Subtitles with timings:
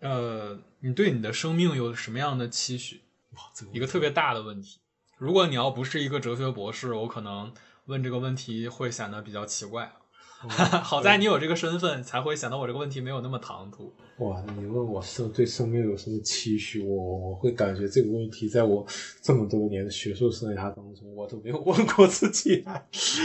[0.00, 3.02] 呃，你对你的生命有什么样的期许？
[3.30, 4.78] 哇，这个一个特别大的问题。
[5.16, 7.54] 如果你要不是一个哲学博士，我可能
[7.86, 9.92] 问这个问题会显得比较奇怪。
[10.82, 13.92] 好在你有这个身份，才会显得我这个问题没有那么唐突。
[14.18, 18.84] 哇，你问我生对生命有什么期许，我我会感觉这个问题在我
[19.20, 22.64] 这么多年的学术生涯当中，我都没有问过自己。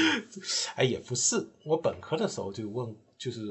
[0.75, 3.41] 哎，也不是，我本科的时候就问，就是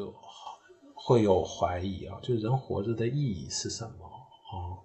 [0.95, 4.79] 会有怀疑啊，就是人活着的意义是什么啊？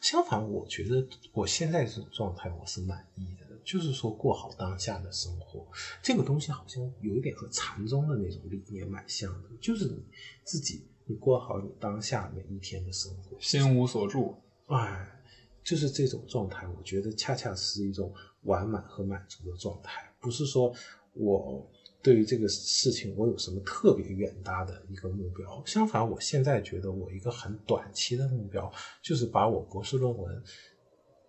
[0.00, 3.47] 相反，我觉得我现在这种状态我是满意的。
[3.70, 5.66] 就是说，过好当下的生活，
[6.02, 9.48] 这个东西好像有一点和禅宗的那种理念蛮像的。
[9.60, 10.02] 就是你
[10.42, 14.34] 自己，你过好你当下每一天的生活，心无所住，
[14.68, 15.06] 哎，
[15.62, 16.66] 就是这种状态。
[16.66, 18.10] 我觉得恰恰是一种
[18.44, 20.10] 完满和满足的状态。
[20.18, 20.72] 不是说
[21.12, 21.70] 我
[22.00, 25.62] 对于这个事情我有什么特别远大的一个目标。
[25.66, 30.42] 相反，我现在觉得我一个很短期的目标，就是把我博士论文。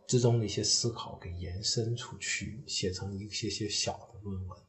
[0.09, 4.59] 之中的一些思考给延伸出去，写成一些些小的论文，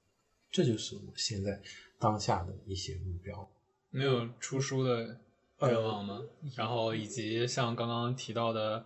[0.51, 1.59] 这就是我现在
[1.99, 3.51] 当下的一些目标。
[3.89, 5.19] 没有出书的
[5.63, 6.23] 愿望吗？
[6.55, 8.85] 然后以及像刚刚提到的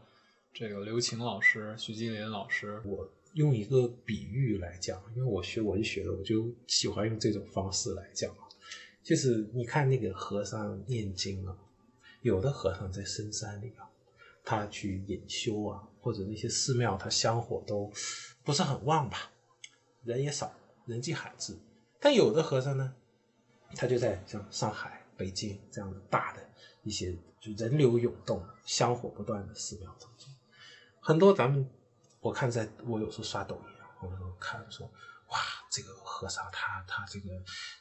[0.52, 8.32] 这个刘擎老师、徐金林老师，我用一个比喻来讲，因为我学文学的，我就喜欢用这种方式来讲
[9.02, 11.58] 就是你看那个和尚念经啊，
[12.22, 13.90] 有的和尚在深山里啊。
[14.44, 17.90] 他去隐修啊，或者那些寺庙，他香火都
[18.44, 19.30] 不是很旺吧，
[20.02, 20.52] 人也少，
[20.84, 21.58] 人迹罕至。
[21.98, 22.94] 但有的和尚呢，
[23.74, 26.46] 他就在像上海、北京这样的大的
[26.82, 30.28] 一些就人流涌动、香火不断的寺庙当中，
[31.00, 31.66] 很多咱们
[32.20, 34.86] 我看在我有时候刷抖音啊，或者说看说，
[35.28, 35.38] 哇，
[35.70, 37.30] 这个和尚他他这个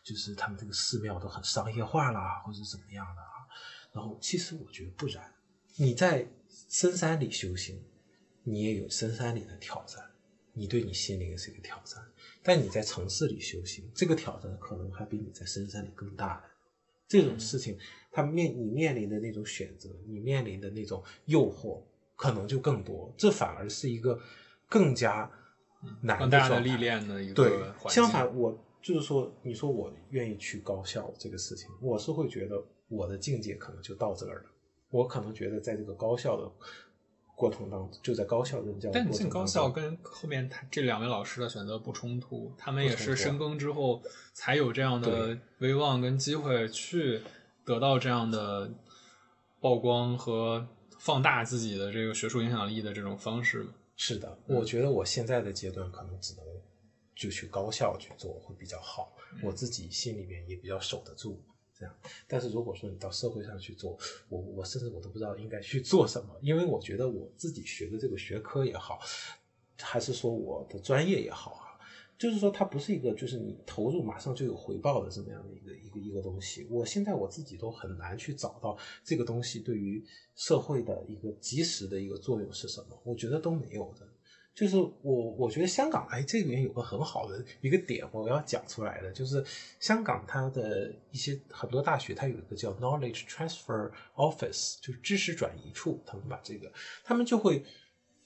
[0.02, 3.46] 就是他们这个寺庙都很商业化啦，或者怎么样的啊。
[3.92, 5.30] 然后其实我觉得不然，
[5.76, 6.26] 你在。
[6.74, 7.80] 深山里修行，
[8.42, 10.04] 你也有深山里的挑战，
[10.54, 12.04] 你对你心灵也是一个挑战。
[12.42, 16.50] 但你在城市里修行，这个挑战可能还比你在深山里更大的。
[17.08, 17.78] 这种事情，
[18.12, 21.84] 他面你面临的那种选择，你面临的那种诱惑，
[22.16, 23.14] 可能就更多。
[23.16, 24.20] 这反而是一个
[24.68, 25.32] 更加
[26.02, 27.60] 难的历练的一个对。
[27.88, 34.50] 相反，我就是说，你说我愿意去高校这个事情，我是会觉得我的境界可能就到这儿了。
[34.94, 36.52] 我可能觉得，在这个高校的
[37.36, 38.92] 过程当中，就在高校任教。
[38.94, 47.24] 但进高校跟后面他这两位老师的选择不冲突，他们也是深耕之后才有这样的威望跟机会去
[47.66, 48.72] 得到这样的
[49.60, 50.68] 曝光和
[51.00, 53.68] 放大自己的这个学术影响力的这种方式。
[53.96, 56.46] 是的，我觉得我现在的阶段可能只能
[57.16, 59.12] 就去高校去做会比较好，
[59.42, 61.42] 我自己心里面也比较守得住。
[61.84, 61.96] 这样，
[62.28, 63.98] 但是如果说你到社会上去做，
[64.30, 69.00] 我我甚至我都不知道应该去做什么，因为我觉得我自己学的这个学科也好，
[69.80, 71.76] 还是说我的专业也好啊，
[72.18, 76.66] 就是说它不是一个就是你投入马上就有回报的这么样的一个一个一个东西。
[76.70, 80.04] 我现在我自己都很难去找到这个东西对于
[80.36, 84.08] 社会的一个及时的一个作用是什么，我觉得都没有的。
[84.56, 89.44] 就是我，我觉得香港，哎，这里面有个很好的一个点，我要讲出来的，就是
[89.80, 96.72] 香港它的一些很多大学，它有一个叫 Knowledge Transfer Office，就是知识转移处，他们把这个，
[97.04, 97.64] 他们就会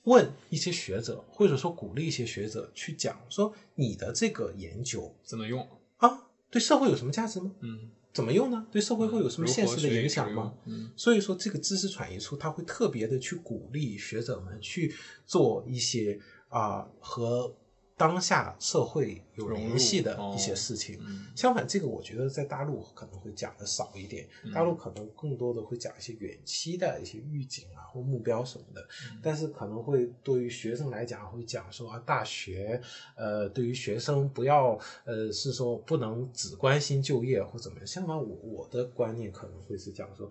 [0.04, 5.66] 问一些学者，或者说鼓励一些学者去讲，说你的这个研究怎么用
[5.98, 6.28] 啊？
[6.50, 7.54] 对社会有什么价值吗？
[7.62, 7.92] 嗯。
[8.18, 8.66] 怎么用呢？
[8.72, 10.54] 对社会会有什么现实的影响吗？
[10.66, 14.94] 嗯，所以说这个知识转移处，他会特别的去鼓励学者们去
[15.26, 16.20] 做一些
[16.50, 17.56] 啊和。
[17.98, 21.00] 当下社会有联系的一些事情，
[21.36, 24.30] 相反，这个我觉得在大陆可能会讲的少一点。
[24.54, 28.88] 大陆可能更多的会讲一些远期的一些预警啊或目标什么的，
[29.20, 32.80] 但是可能会对于学生来讲会讲说啊，大学
[33.16, 37.88] 呃，对于学生不要呃是说不能只关心就业或怎么样。
[37.88, 40.30] 相反，我我的观念可能会是讲说。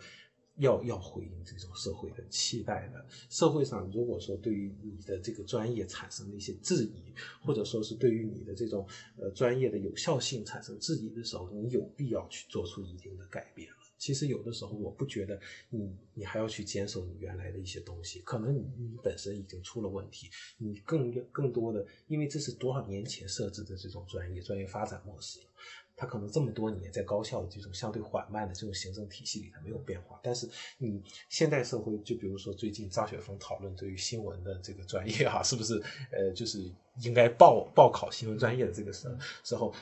[0.58, 8.87] 要要回应这种社会的期待的，社会上如果说对于你的这个专业产生了一些质疑，或者说是对于你的这种
[9.17, 13.76] 呃专业的有效性产生质疑的时候，你有必要去做出一定的改变了。
[13.99, 20.29] 其实有的时候我不觉得你你还要去坚守你原来的一些东西，可能你你本身已经出了问题，
[20.59, 25.41] 你更更多的因为这是多少年前设置的这种专业专业发展模式。
[25.97, 30.21] 它可能这么多年在高校的这种相对缓慢的这种行政体系里，它没有变化。
[30.23, 30.49] 但是
[30.79, 35.83] 你现代社会，就比如说最近张雪峰讨论对于新闻的这个专业哈，是不是
[36.13, 36.71] 呃，就是
[37.03, 39.09] 应该报报考新闻专业的这个时
[39.43, 39.75] 时候，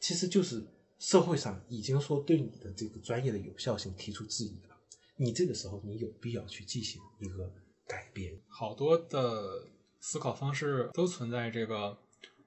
[0.00, 0.64] 其实就是
[0.98, 4.76] 社会上已经说对你的这个专业的有效性提出质疑了。
[5.16, 7.52] 你这个时候，你有必要去进行一个
[7.86, 8.40] 改变。
[8.48, 9.66] 好多的
[10.00, 11.98] 思考方式都存在这个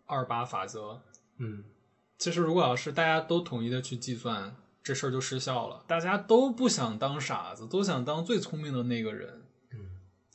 [0.05, 1.01] 二八法则。
[1.37, 1.65] 嗯，
[2.21, 5.83] 其实如果要是大家都统一的去计算，这事儿就失效了。
[5.87, 9.41] 大家都不想当傻子，都想当最聪明的那个人。
[9.71, 9.79] 嗯，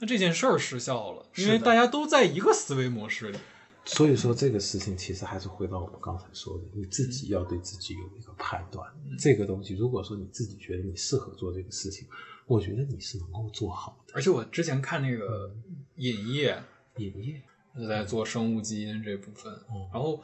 [0.01, 3.39] 那这件事儿失效了，因为大家都在一个思维模式里。
[3.85, 8.85] 所以说这个事情其实还是回到我们刚才说的，你自己要对自己有一个判断。
[9.17, 12.09] 这个东西，如果说你自己觉得你适合做这个事情，
[12.47, 14.15] 我觉得你是能够做好的。
[14.17, 15.55] 而且我之前看那个
[15.95, 16.61] 尹烨，
[16.97, 17.41] 爷爷，
[17.79, 20.21] 就在做生物基因这部分，嗯然后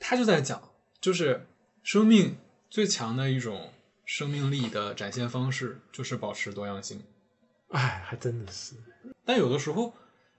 [0.00, 0.60] 他就在讲，
[1.04, 1.44] 就是
[1.82, 2.34] 生命
[2.70, 3.70] 最强的一种
[4.06, 7.02] 生命力的展现方式，就是保持多样性。
[7.68, 8.74] 哎，还真的是，
[9.22, 9.92] 但有的时候，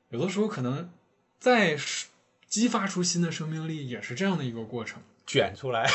[0.10, 0.90] 有的时候可能
[1.38, 1.78] 在
[2.48, 5.00] 激发出新的生命力，也是这样的一个过程。
[5.28, 5.88] 卷出来。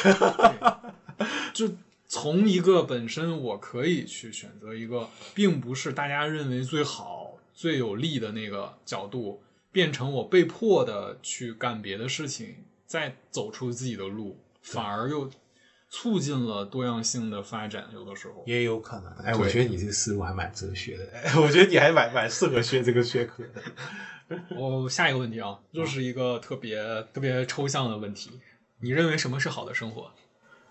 [1.53, 1.73] 就
[2.07, 12.55] 从一个本身我可以去选择一个，并不是大家认为最好、最有利的那个角度，变成我被迫的去干别的事情，
[12.87, 15.31] 再走出自己的路，反而又
[15.89, 17.89] 促进了多样性的发展。
[17.93, 19.13] 有的时候，也有可能。
[19.25, 21.09] 哎，我觉得你这个思路还蛮哲学的。
[21.13, 24.39] 哎， 我觉得你还蛮蛮适合学这个学科的。
[24.57, 26.79] 我 下一个问题啊，又是一个特别
[27.13, 28.41] 特别抽象的问题。
[28.81, 30.11] 你认为什么是好的生活？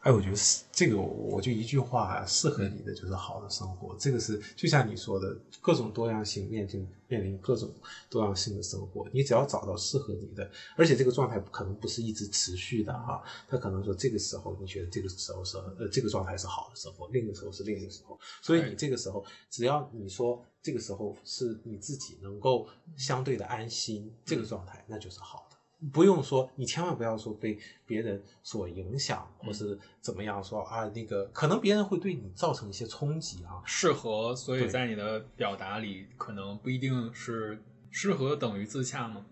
[0.02, 3.94] 哎，我觉得是这个，我就一句话，适合你的就是好的生活。
[4.00, 7.70] 这个是就像你说的，各种多样性面临面临各种
[8.10, 22.66] 多样性的生活，你只要找到适合你的，而且这个状态可能不是一直持续的哈，他可能说这个时候你觉得这个时候是呃这个状态是好的生活，另一个时候是另一个时候，所以你这个时候只要你说这个时候是你自己能够
[22.96, 25.49] 相对的安心，这个状态那就是好的。
[25.94, 30.86] 不用说，你千万不要说被别人所影响，或是怎么样说啊？
[30.90, 33.64] 那个可能别人会对你造成一些冲击啊。
[33.66, 39.26] 适合，所以在你的表达里，可能不一定是适合等于自洽吗？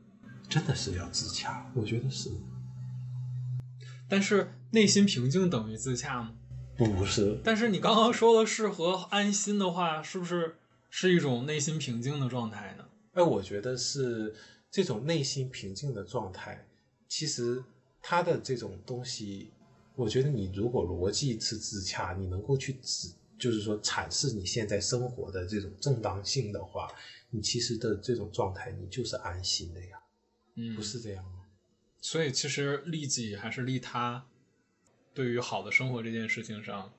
[0.48, 2.32] 真的是要自洽，我觉得是
[4.08, 6.32] 但是内心平静等于自洽吗？
[6.78, 7.42] 不是？
[7.44, 10.56] 但是你刚刚说的适合安心的话，是不是
[10.90, 12.86] 是一种内心平静的状态呢？
[13.14, 14.34] 哎，我觉得是
[14.78, 16.64] 这种内心平静的状态，
[17.08, 17.64] 其实
[18.00, 19.50] 他的这种东西，
[19.96, 26.88] 我觉得你如果逻辑是自洽，你能够去指，就是说阐释你现在生活的这种正当性的话，
[27.32, 30.00] 你其实的这种状态，你就是安心的呀，
[30.54, 31.46] 嗯，不是这样吗？
[32.00, 34.28] 所以其实利己还是利他，
[35.12, 36.94] 对于好的生活这件事情上，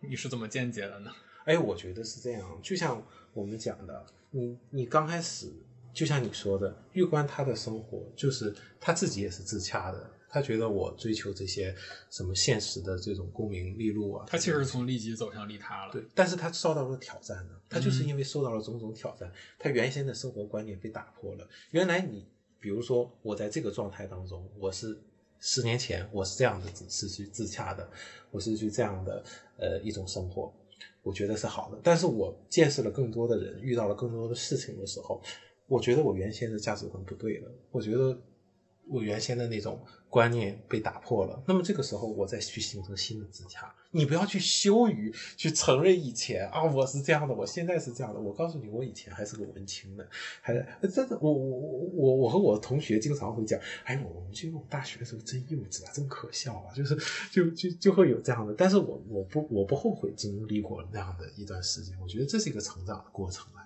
[0.00, 1.10] 你是怎么见解的呢？
[1.46, 3.02] 哎，我觉得是这样，就像
[3.32, 5.50] 我们讲的，你你刚开始，
[5.92, 11.74] 就像你说的，玉官他的生活就是他自己也是自洽的，他觉得我追求这些
[12.10, 15.92] 什么现实的这种功名利禄啊，他其实从利己走向利他了。
[15.92, 21.46] 对，但是他受到了挑战呢，他就是因为受到了种种挑战，他原先的生活观念被打破了。
[21.70, 22.26] 原来你
[22.58, 24.98] 比如说我在这个状态当中，我是
[25.40, 27.86] 十年前我是这样的是去自洽的，
[28.30, 29.22] 我是去这样的
[29.58, 30.50] 呃一种生活，
[31.02, 31.78] 我觉得是好的。
[31.82, 35.20] 但是我见识了更多的人，遇到了更多的事情的时候，
[35.72, 38.20] 我觉得我原先的价值观不对了，我觉得
[38.86, 41.42] 我原先的那种观念被打破了。
[41.46, 43.74] 那么这个时候，我再去形成新的自洽。
[43.90, 48.20] 你不要去羞于去承认以前啊，我是这样的，我现在是这样的。
[48.20, 50.04] 我告诉你，我以前还是个文青呢，
[50.42, 50.52] 还
[50.88, 51.60] 真的，我我
[51.94, 56.94] 我我和我同学经常会讲，哎，我们觉得我们大学的时候真幼稚啊，真可笑啊，就是
[57.30, 58.54] 就就就会有这样的。
[58.54, 63.61] 但是我我不我不后悔经历过那样的一段时间，我觉得这是一个成长的过程啊。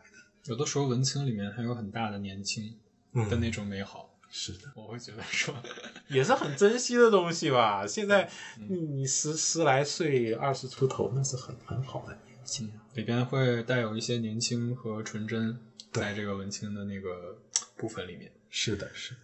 [0.49, 2.79] 有的时候文青里面还有很大的年轻
[3.13, 4.73] 嗯的那种美好，是的。
[4.75, 5.55] 我会觉得说，
[6.09, 7.87] 也是很珍惜的东西吧。
[7.87, 12.71] 现在嗯你你十十来岁、二十出头，那是很很好的年纪。
[12.95, 15.59] 里边会带有一些年轻和纯真，
[15.93, 17.39] 在这个文青的那个
[17.77, 18.33] 部分里面。
[18.49, 19.21] 是的，是的。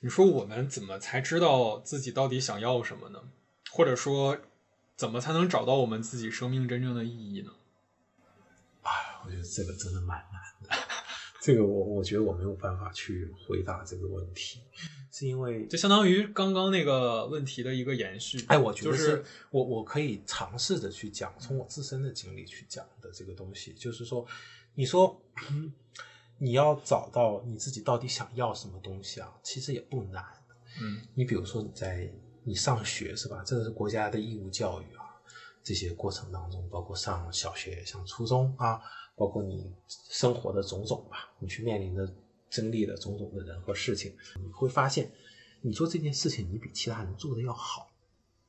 [0.00, 3.20] 你说我们怎么才知道自己到底想要什么呢？
[3.70, 4.38] 或者说，
[4.96, 7.52] 怎么才能找到我们自己生命真正的意义呢？
[9.22, 10.76] 哎，我觉得这个真的蛮难的。
[11.40, 14.60] 这个我我觉得我没有办法去回答这个问题，
[15.10, 18.44] 是因为就相当于刚刚那个问题的一个延续。
[18.46, 24.24] 哎，我觉得就是是我我可以尝试着去讲，从我自身的经历去讲的这个东西，就是说，
[24.74, 25.20] 你说
[26.38, 30.24] 你要找到你自己到底想要什么东西啊，其实也不难。
[30.80, 32.08] 嗯你比如说你在
[32.44, 33.42] 你上学是吧？
[33.44, 35.02] 这个是国家的义务教育啊。
[35.64, 38.82] 这些过程当中，包括上小学、上初中啊，
[39.22, 42.12] 包括你生活的种种吧，你去面临的、
[42.50, 44.12] 经历的种种的人和事情，
[44.44, 45.08] 你会发现，
[45.60, 47.94] 你做这件事情，你比其他人做的要好。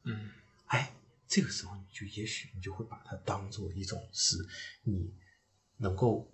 [0.06, 0.32] 嗯，
[0.66, 0.92] 哎，
[1.28, 4.36] 这个时候你就也许你就会把它当做一种是
[4.82, 5.14] 你
[5.78, 6.28] 能够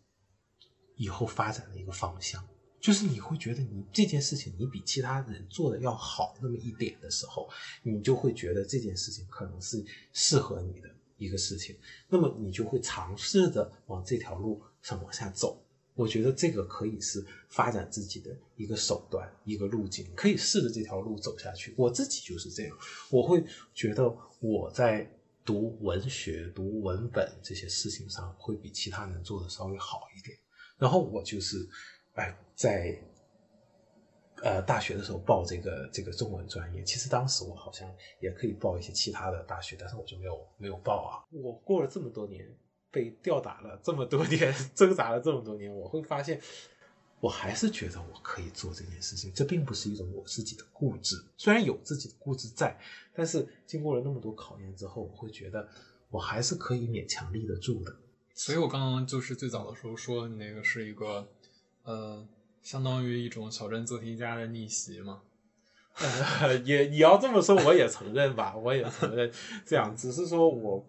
[0.95, 2.41] 以后发展的一个方向，
[2.79, 7.49] 就是你会觉得你这件事情你比其他人做的要好那么一点的时候，
[7.83, 10.89] 你就会觉得这件事情可能是适合你的
[11.19, 15.63] 一个事情，那么你就会尝试着往这条路上往下走。
[15.93, 21.73] 我觉得这个可以是发展自己的一个手段，一个路径，可以试着这条路走下去。
[21.77, 22.77] 我自己就是这样，
[23.11, 24.09] 我会觉得
[24.39, 25.11] 我在
[25.43, 30.37] 读文学、读文本这些事情上，会比其他人做的稍微好一点。
[30.77, 31.67] 然后我就是，
[32.13, 32.97] 哎，在
[34.43, 41.25] 呃大学的时候报这个这个中文专业，其实当时我好像也可以报一些其他的大学，但是我就没有没有报啊。
[41.31, 42.49] 我过了这么多年。
[42.91, 46.41] 被吊打了这么多年， 挣扎了这么多年，我会发现，
[47.19, 49.31] 我还是觉得我可以做这件事情。
[49.31, 52.75] 这并不是一种我自己的固执，虽然有自己的固执在，
[53.13, 55.69] 但是经过了那么多考验之后，我会觉得
[56.09, 57.95] 我还是可以勉强立得住的。
[58.33, 61.29] 所以我刚刚就是最早的时候说，你那个是一个，
[61.83, 62.27] 呃，
[62.61, 65.21] 相当于一种小镇做题家的逆袭嘛。
[65.95, 69.31] 呃 也你要这么说，我也承认吧，我也承认
[69.65, 70.85] 这样，只是说我。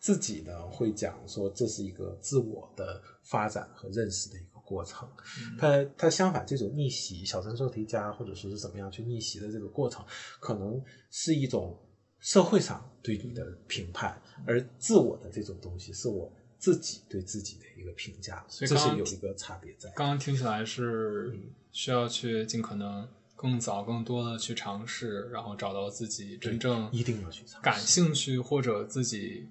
[0.00, 5.08] 自己呢会讲说这是一个自我的发展和认识的一个过程，
[5.56, 10.04] 他他相反这种逆袭小镇做题家或者说是怎么样去逆袭的这个过程，
[10.40, 11.78] 可能是一种
[12.18, 16.28] 社会上对你的评判，而自我的这种东西是我
[16.62, 19.90] 自己对自己的一个评价，所以这是有一个差别在。
[19.96, 21.36] 刚刚听起来是
[21.72, 29.48] 需要去尽可能更早、更多的去尝试，然后找到自己真正一定要去感兴趣或者自己。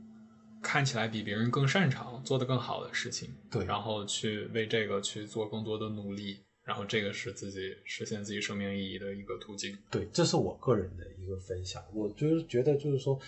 [0.63, 9.75] 看起来比别人更擅长、做得更好的事情，对，然后去为这个去做更多的努力，然后这个是自己实现自己生命意义的一个途径。
[9.89, 11.83] 对，这是我个人的一个分享。
[11.91, 13.19] 我就是觉得，就是说，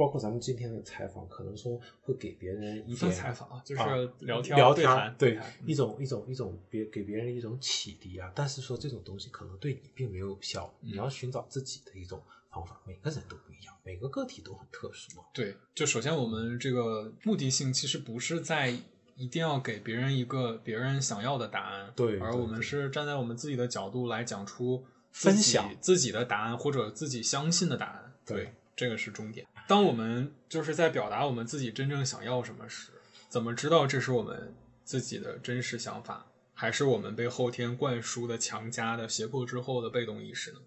[0.00, 3.82] 包括咱们今天的采访，可能说会给别人一点采访啊，就是
[4.20, 8.32] 聊天、聊天，对，一种一种一种别给别人一种启迪啊。
[8.34, 12.22] 但是说这种东西可能对你并没有效，你要寻找自己的一种。
[12.52, 15.20] 方法每个人都不一样，每个个体都很特殊。
[15.32, 18.76] 对，就首先我们这个目的性其实不是在
[19.14, 28.12] 一定要给别人一个别人想要的答案，对，而我们是站在我们自己的角度来讲出分享自己的答案或者自己相信的答案。
[28.26, 29.46] 对，这个是重点。
[29.70, 32.90] 当我们就是在表达我们自己真正想要什么时，
[33.28, 40.58] 怎么知道这是我们自己的真实想法，还是我们被后天灌输的强加的胁迫之后的被动意识呢？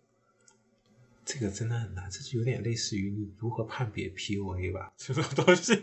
[1.25, 5.73] 这个真的很难，这就有点类似于你如何判别 PUA 吧， 这种东西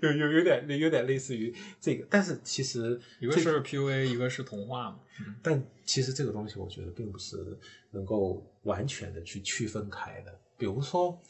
[0.00, 5.00] 有有有点有点类似于这个，但是其实一个是 PUA，一个是童话嘛。
[5.42, 7.58] 但其实这个东西我觉得并不是
[7.90, 10.32] 能够完全的去区分开的。
[10.56, 11.20] 比如说，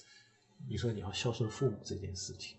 [0.68, 2.56] 你说你要孝顺父母这件事情，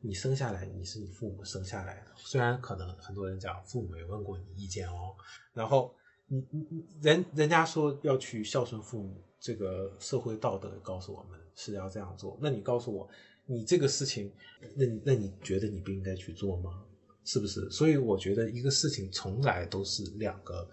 [0.00, 5.14] 你生下来你是你父母生下来的，虽然可能很多人讲父母也问过你意见哦，
[5.52, 5.94] 然后
[6.26, 9.22] 你你你人人家说要去孝顺父母。
[9.42, 13.08] 这个社会道德告诉我们是要这样做，那你告诉我，
[13.46, 14.30] 你这个事情，
[14.76, 16.84] 那那你觉得你不应该去做吗？
[17.24, 17.70] 是不是？
[17.70, 20.68] 所以我觉得一个事情从来都是两个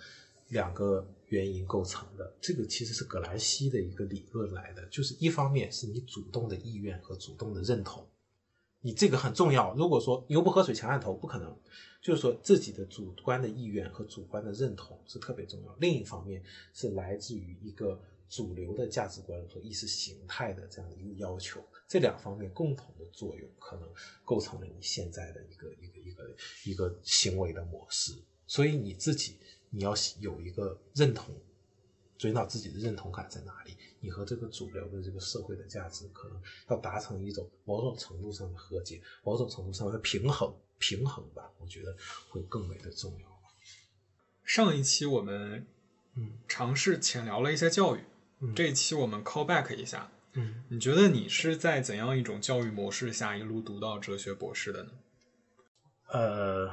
[0.49, 2.35] 两个原因构成的。
[2.41, 8.07] 这个其实是葛兰西的一个理论来的，就是一方面是你主动的意愿和主动的认同，
[8.81, 9.75] 你这个很重要。
[9.75, 11.57] 如果说牛不喝水强按头，不可能。
[12.01, 15.75] 就是说自己的主观的意愿和主观的认同是特别重要。
[15.79, 16.41] 另一方面
[16.73, 17.99] 是来自于一个。
[18.29, 23.89] 主流的价值观和意识形态的这样的一个要求，这两方面共同的作用，可能
[24.25, 28.11] 构成了你现在的一个一个一个一个行为的模式。
[28.45, 29.37] 所以你自己
[29.77, 31.39] 你要有一个认同，
[32.17, 33.77] 追到自己的认同感在哪里？
[33.99, 41.47] 你和这个主流的这个社会的价值，可能要达成一种某种程度上的和解，某种程度上的平衡平衡吧。
[41.59, 41.95] 我觉得
[42.27, 43.39] 会更为的重要。
[44.43, 45.67] 上一期我们
[46.15, 47.99] 嗯尝试浅聊了一些教育。
[48.55, 54.91] 这一期我们 call back 一下，嗯，你觉得你是在怎样一种教育模式下一路读到哲学博士的呢？
[56.09, 56.71] 呃，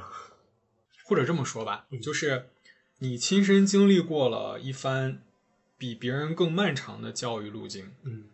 [1.03, 2.49] 或者这么说吧，就是
[2.99, 5.21] 你亲身经历过了一番
[5.77, 8.25] 比别人更漫长的教育路径，嗯，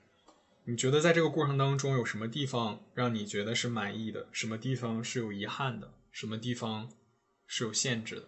[0.65, 4.27] 你觉得在这个过程当中有什么地方让你觉得是满意的？
[4.31, 5.91] 什么地方是有遗憾的？
[6.11, 6.89] 什么地方
[7.45, 8.27] 是有限制的？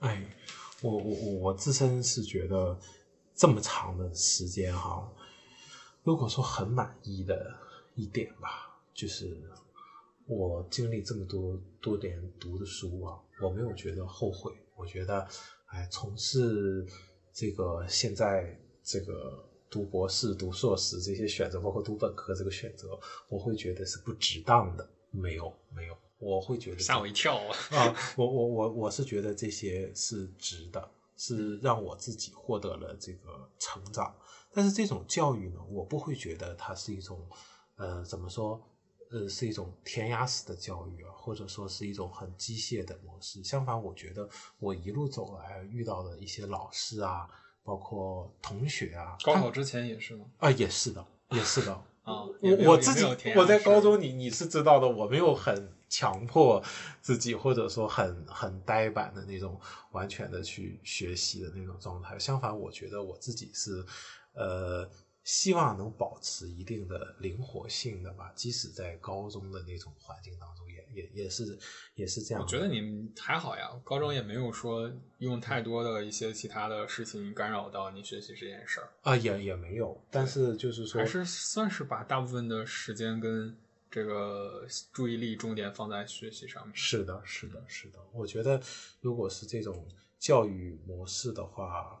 [0.00, 0.36] 哎，
[0.82, 2.78] 我我我我自身是觉得。
[3.38, 5.12] 这么长的时间哈，
[6.02, 7.54] 如果说很满意的
[7.94, 9.38] 一点吧，就是
[10.26, 14.50] 我经历这么多多年读的书啊，我没有觉得后悔。
[14.76, 15.26] 我觉得，
[15.66, 16.86] 哎，从事
[17.32, 24.88] 这个现在这个读博士、读硕士这些选择，包括读本科这个选择，我会觉得是不值当的。
[25.10, 27.56] 没有，没有，我会觉得吓我一跳啊！
[27.70, 34.14] 啊，我我我我是觉得这些是值的，是让我自己获得了这个成长。
[34.52, 37.26] 但是这种教育呢，我不会觉得它是一种，
[37.76, 38.62] 呃，怎么说？
[39.10, 43.42] 呃，是一种填鸭式的教育啊，或者说是一种很机械的模式。
[43.44, 47.28] 相反，我觉得我一路走来遇到的一些老师啊，
[47.62, 50.24] 包括同学啊，高考之前也是吗？
[50.38, 51.72] 啊，也是的，也是的。
[52.02, 53.04] 啊，我我自己
[53.36, 56.62] 我在高中，你你是知道的，我没有很强迫
[57.00, 59.60] 自己，或者说很很呆板的那种，
[59.92, 62.18] 完全的去学习的那种状态。
[62.18, 63.84] 相反，我觉得我自己是，
[64.32, 64.88] 呃。
[65.26, 71.58] 希望能保持一定的灵活性的吧，即使在高中的那种环境当中，也也也是
[71.96, 72.40] 也是这样。
[72.40, 80.00] 我觉得你还好呀，高中也没有说用太多的一些其他的事情干扰到你学习这件事儿啊，也也没有。
[80.12, 83.56] 但是就是说，还是算是把大部分的时间跟
[83.90, 86.76] 这个注意力重点放在学习上面。
[86.76, 87.98] 是的，是的，是的。
[88.12, 88.62] 我觉得
[89.00, 89.84] 如果是这种
[90.20, 92.00] 教育模式的话，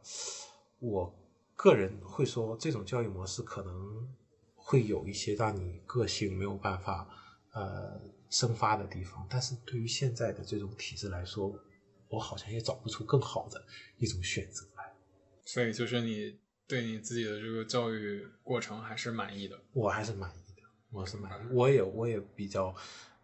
[0.78, 1.12] 我。
[1.56, 4.14] 个人会说，这种教育模式可能
[4.54, 7.08] 会有一些让你个性没有办法
[7.52, 7.98] 呃
[8.28, 11.58] 生发的地方，但是对于现在的这种体制来说，
[12.08, 13.64] 我好像也找不出更好的
[13.96, 14.92] 一种选择来。
[15.44, 19.58] 所以，就是你对你自己的这个教育过程还是满意的？
[19.72, 21.52] 我还是满意的，我是满意。
[21.52, 22.74] 我也我也比较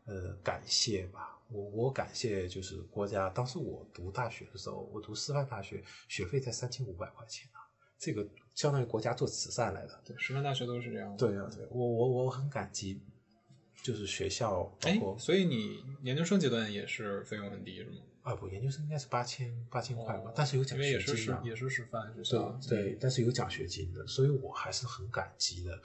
[0.06, 3.28] 呃感谢吧，我我感谢就是国家。
[3.28, 7.61] 当时我读大学的时候，我读师范大学，学费才三千五百块钱啊。
[8.02, 11.16] 这个相当于国家做慈善来的，对，师范大学都是这样。
[11.16, 13.00] 对啊，对我我我很感激，
[13.80, 17.98] 就是学校包括，所以你研究生阶段也是费用很低是吗？
[18.22, 25.80] 啊不，研究生应该是八千八千块吧，但是有奖学金的，也是师范学校，对，但是有奖学金的，所以我还是很感激的，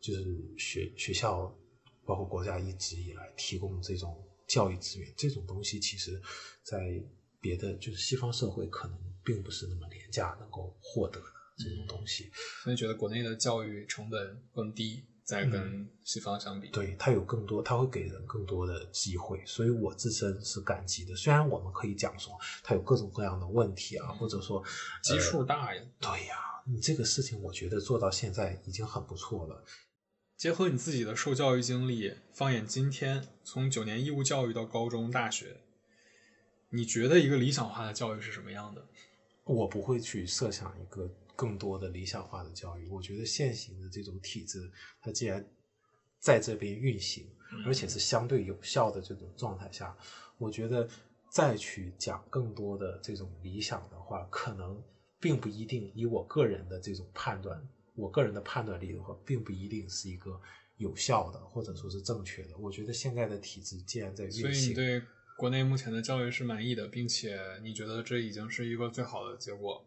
[0.00, 0.24] 就是
[0.58, 1.56] 学学校
[2.04, 6.20] 包括国家一直以来提供这种教育资源，这种东西其实，
[6.64, 7.00] 在
[7.40, 11.39] 别的就是西方社会可能并不是那么廉价能够获得的。
[11.62, 12.30] 这种东西，
[12.62, 21.14] 所以觉得国内的教育成本更低，在跟西方相比，对它有更多，它会给人更多的机会，所以我自身是感激的。
[21.14, 24.62] 虽然我们可以讲说它有各种各样的问题啊，或者说
[25.02, 29.62] 基数大呀，对呀，你这个事情我觉得做到现在已经很不错了。
[30.36, 35.60] 结合你自己的受教育经历，放眼今天，从九年义务教育到高中、大学，
[36.70, 38.86] 你觉得一个理想化的教育是什么样的？
[39.44, 41.10] 我不会去设想一个。
[41.40, 45.42] 更多的理想化的教育，我觉得现行的这种体制，它既然
[46.18, 47.26] 在这边运行，
[47.64, 49.96] 而且是相对有效的这种状态下，
[50.36, 50.86] 我觉得
[51.30, 54.78] 再去讲更多的这种理想的话，可能
[55.18, 55.90] 并不一定。
[55.94, 60.38] 以我个人的这种判断，我个人的判断力的话，并不一定是一个
[60.76, 62.58] 有效的，或者说是正确的。
[62.58, 65.02] 我觉得现在的体制既然在运行，所以你对
[65.38, 69.86] 国内目前的教育是满意的，并且你觉得这已经是一个最好的结果。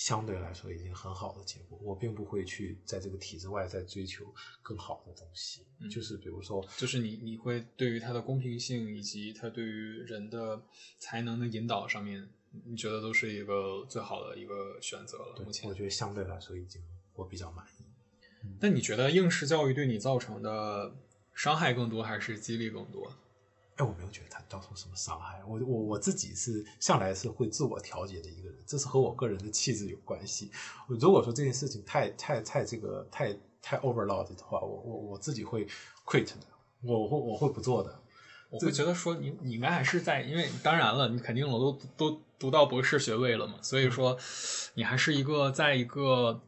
[0.00, 4.24] 相对来说已经很好的结果，我并不会去在这个体制外再追求
[4.62, 5.60] 更好的东西。
[5.90, 10.58] 就是比如说，就是你你会对于它的公平性以及它对于人的
[10.98, 12.26] 才能的引导上面，
[12.64, 15.44] 你觉得都是一个最好的一个选择了。
[15.44, 16.80] 目前我觉得相对来说已经
[17.12, 17.84] 我比较满意。
[18.58, 20.96] 那你觉得应试教育对你造成的
[21.34, 23.12] 伤害更多还是激励更多？
[23.80, 25.42] 哎，我没有觉得他造成什么伤害。
[25.48, 30.50] 我我我自己是向来是会自我调节的一个人，这是和我个人的气质有关系。
[30.86, 35.66] 如果说这件事情太太太这个太太 overload 的话，我我我自己会
[36.04, 36.46] quit 的，
[36.82, 37.98] 我会我会不做的。
[38.50, 44.18] 我会觉得说你你应该还是在，因为当然了，你肯定我都都读到博士学位了嘛，所以说
[44.74, 46.42] 你还是一个在一个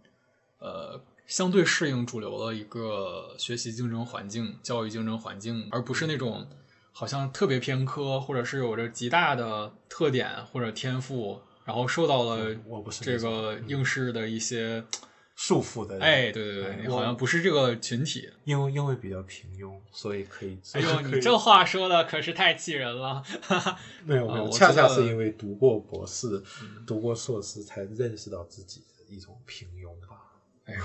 [0.58, 6.46] 呃相对适应主流的一个学习竞争环境、教育竞争环境，而不是那种。
[6.92, 14.84] 好像特别偏科，或者是有着极大的特点或者天赋，然后受到了我不是这个应试的一些
[15.34, 15.98] 束缚的。
[15.98, 18.28] 哎，对对对，你好像不是这个群体。
[18.44, 20.58] 因为因为比较平庸，所以可以。
[20.74, 23.22] 哎呦，你这话说的可是太气人了。
[24.04, 26.42] 没有没有， 恰恰是因为读过博士、
[26.86, 30.16] 读过硕士，才认识到自己的一种平庸吧。
[30.66, 30.80] 哎呦，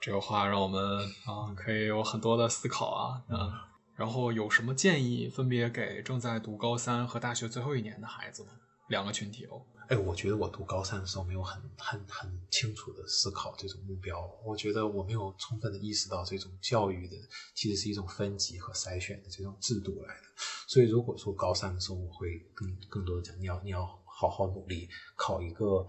[0.00, 0.80] 这个话让我们
[1.26, 3.52] 啊，可以有很多的思考啊，嗯。
[4.00, 8.52] 然后有什么建议分别给正在读高三和大学最后一年的孩子吗？
[8.88, 9.62] 两个群体哦。
[9.88, 17.14] 哎，我觉得我读高三的时候没有很很很清楚的思考这种目标，我觉得我没有充分的意识到这种教育的
[17.54, 20.22] 其实是一种分级和筛选的这种制度来的。
[20.66, 25.86] 所以如果说高三的时候，我会更更多的讲，你要你要好好努力，考一个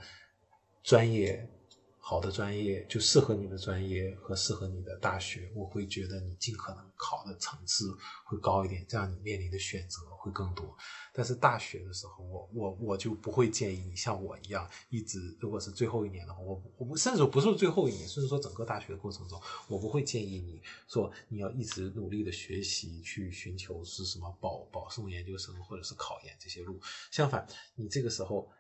[0.84, 1.50] 专业。
[2.04, 10.76] 好的专业就适合你的专业和适合你的大学，我会觉得你尽可能考的层次会高一点，这样你面临的选择会更多。
[11.14, 26.82] 但是大学的时候，我我我就不会建议你像我一样一直，如果是最后一年的话，我我不甚至不是最后一年，甚至说整个大学的过程中，我不会建议你说你要一直努力的学习去寻求是什么保保送研究生或者是考研这些路。
[27.12, 28.52] 相反，你这个时候。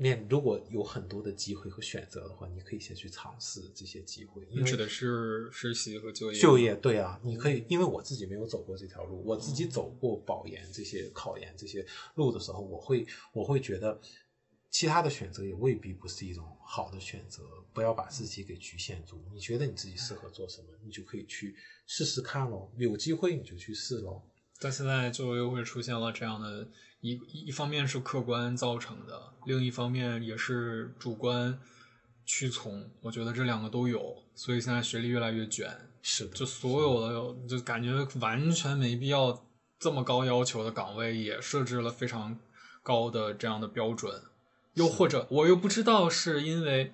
[0.00, 4.46] 面如果有很多的机会和选择的话，你可以先去尝试这些机会。
[4.48, 6.38] 你指的是实习和就业？
[6.40, 11.84] 就业对啊，你可以，因为我自己没有走过这条路，我自己走过保研这些考研这些
[12.14, 14.00] 路的时候，我会我会觉得
[14.70, 17.42] 其他的选择也未必不是一种好的选择。
[17.74, 19.20] 不要把自己给局限住。
[19.32, 21.56] 你觉得你自己适合做什么，你就可以去
[21.86, 22.70] 试试看喽。
[22.76, 24.22] 有机会你就去试喽。
[24.60, 26.68] 但现在就又会出现了这样的。
[27.00, 27.12] 一
[27.46, 31.56] 一方面是客观造成的，另一方面也是主观
[32.26, 32.90] 屈从。
[33.00, 35.70] 我觉得这两个都有，所以现在学历越来越卷。
[36.02, 39.46] 是的，就所有的就感觉完全没必要
[39.78, 42.36] 这么高要求的岗位，也设置了非常
[42.82, 44.20] 高的这样的标准。
[44.74, 46.92] 又或者我又不知道是因为，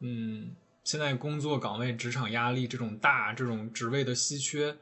[0.00, 4.76] 嗯，现在工作岗位职场压力这种大，这种职位的稀缺，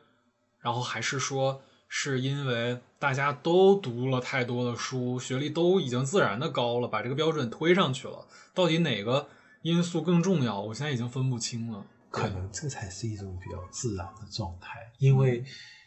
[0.59, 1.63] 然后还是说。
[1.89, 8.29] 是因为大家都读了太多的书，学历都已经自然的高了，把这个标准推上去了。
[8.55, 9.29] 到底哪个
[9.63, 10.61] 因素更重要？
[10.61, 11.85] 我现在已经分不清了。
[12.11, 15.43] 可能这才是一种比较自然的状态，因为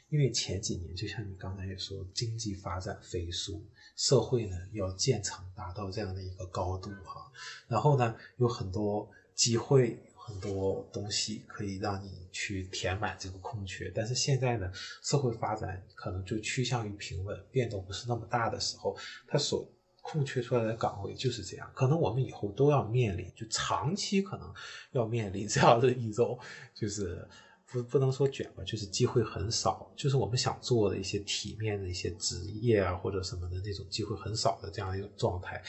[0.09, 3.63] 因为前几年就像你刚才也说，经济发展飞速，
[3.95, 7.31] 社会呢要建成达到这样的一个高度哈，
[7.67, 10.01] 然后呢有很多机会。
[10.23, 18.95] 很多东西可以让你去填满这个空缺，但是现在呢，社会发展可能就趋向于平稳，变动不是那么大的时候，
[19.27, 19.67] 它所
[20.03, 21.69] 空缺出来的岗位就是这样。
[21.73, 24.53] 可能我们以后都要面临，就长期可能
[24.91, 26.37] 要面临这样的一种，
[26.75, 27.27] 就是
[27.65, 35.61] 不不能说卷吧，就是机会很少，就是我们想做的一些体面的一些职业啊或者什么的那种机会很少的这样一种状态，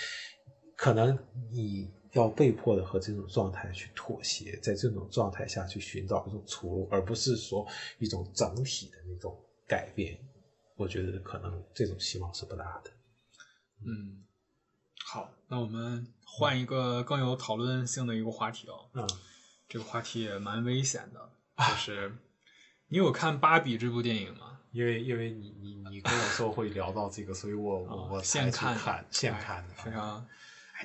[0.76, 1.18] 可能
[1.50, 1.90] 你。
[2.12, 7.66] 要被迫的和这种状态去妥协，在这种状态下去寻找一种出路，而不是说
[7.98, 10.18] 一种整体的那种改变。
[10.76, 12.90] 我觉得可能这种希望是不大的。
[13.84, 14.24] 嗯，
[15.04, 18.88] 好，那我们换一个更有讨论性的一个话题哦。
[18.94, 19.06] 嗯，
[19.68, 22.12] 这个话题也蛮危险的， 就是
[22.88, 24.60] 你有看《芭比》这部电影吗？
[24.72, 28.74] 因为因为你你你跟我说会聊到这个，所以我我我现看
[29.10, 30.26] 现看的，非常。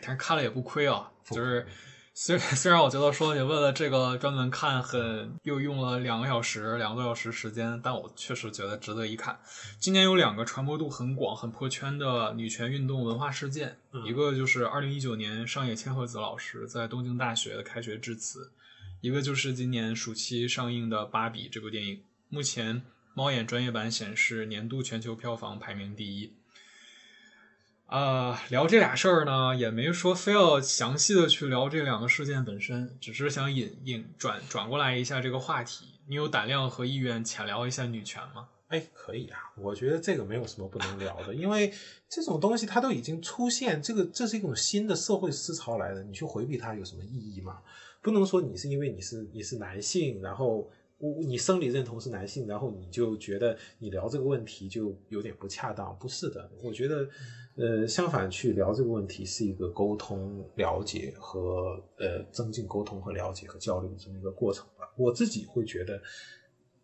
[0.02, 1.66] 但是看了也不亏啊，就是
[2.14, 9.40] 虽 虽然我觉得说你为了这个专门看很又用了两个小时两个多小时时间，但我确实觉得值得一看。
[9.80, 18.52] 今年有两个传播度很广、很破圈的女权运动文化事件，一个就是二零一九年上野千鹤子老师在东京大学的开学致辞，
[19.02, 22.02] 一个就是今年暑期上映的《芭比》这部电影。
[22.30, 22.82] 目前
[23.14, 26.34] 猫眼专业版显示年度全球票房排名第一。
[27.88, 35.86] 啊，聊这俩事儿呢，也没说非要详细的去聊这两个事件本身，只是想引引转转过来一下这个话题。
[36.10, 38.50] 你有胆量和意愿浅聊一下女权吗？
[38.68, 41.74] 哎，可以啊，我觉得这个没有什么不能聊的，因为
[42.10, 47.60] 这种东西它都已经出现，这个这是一种新的社会思潮来的，你去回避它有什么意义吗？
[48.02, 50.70] 不能说你是因为你是你是男性，然后
[51.26, 57.08] 你生理认同是男性，然后你就觉得你聊这个问题就有点不恰当，不是的，我觉得。
[57.60, 64.88] 呃，相反，去聊这个问题是一个沟通、了解和呃增进沟通和了解和交流的这么一个过程吧。
[64.96, 66.00] 我自己会觉得，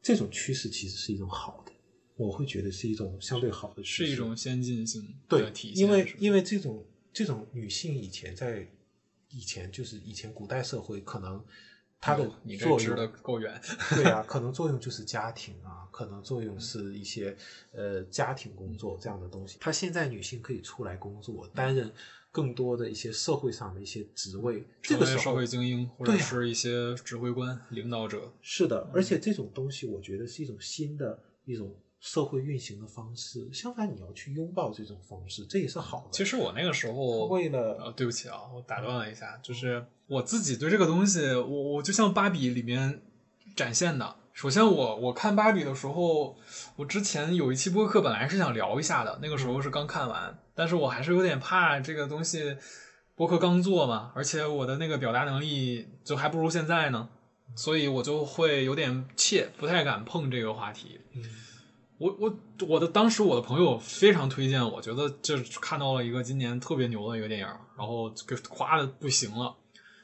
[0.01, 1.71] 这种趋势其实是一种好的，
[2.15, 5.85] 我会觉得是一种相对好的趋势，是一种先进性对体现。
[5.85, 8.67] 因为因为这种这种女性以前在
[9.29, 11.39] 以前就是以前古代社会可能。
[12.05, 13.61] 它的作用够远，
[13.95, 17.33] 对啊，可能作用就是家庭啊，可能作用是一些
[17.71, 19.57] 呃家庭工作这样的东西。
[19.61, 21.89] 她现在女性可以出来工作，担任
[22.29, 28.33] 更多的一些社会上的一些职位，这个社会精英或者是一些指挥官、领导者。
[28.41, 31.73] 是的，而且这种东西我觉得是一种新的一种。
[32.03, 36.09] 社会运行的方式，相反，你要去拥抱这种方式，这也是好的。
[36.11, 43.01] 其实我那个时候为了，呃，对不起啊，我打断了一下，就是我自己对这个东西，我我就像芭比里面
[43.55, 44.17] 展现的。
[44.33, 46.35] 首先，我我看芭比的时候，
[46.75, 52.57] 我之前有一期播客本来是想聊一下的，那个时候是刚看完，但是我还是有点怕这个东西
[53.15, 57.07] 播客刚做嘛，而且我的那个表达能力就还不如现在呢，
[57.55, 60.99] 所以我就会有点怯，不太敢碰这个话题。
[61.13, 61.23] 嗯
[62.03, 69.55] 我我我的当时我的朋友非常推荐我，觉得这看到了一个今年特别牛的一个电影，然后给夸的不行了，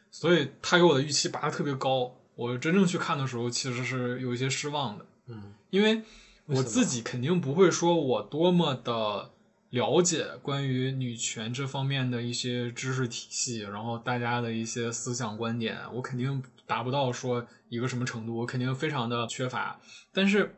[0.09, 2.15] 所以他给我的预期拔的特别高。
[2.35, 6.01] 我真正去看的时候，其实是有一些失望的，嗯因为
[6.45, 9.31] 我自己肯定不会说我多么的
[9.71, 19.77] 了解关于女权这方面的一些知识体系，然后大家的一些思想观点，我肯定达不到说一个什么程度，我肯定非常的缺乏。
[20.13, 20.55] 但是